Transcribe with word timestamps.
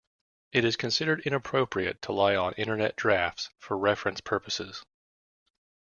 It 0.51 0.65
is 0.65 0.77
considered 0.77 1.19
inappropriate 1.27 2.01
to 2.01 2.07
rely 2.11 2.35
on 2.35 2.53
Internet 2.53 2.95
Drafts 2.95 3.51
for 3.59 3.77
reference 3.77 4.19
purposes. 4.19 4.83